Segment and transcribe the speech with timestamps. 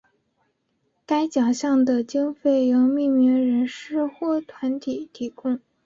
[1.05, 5.59] 该奖项的经费由匿名人士或团体提供。